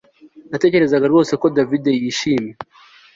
Natekerezaga 0.51 1.05
rwose 1.11 1.33
ko 1.41 1.45
David 1.57 1.85
yishimye 2.03 2.53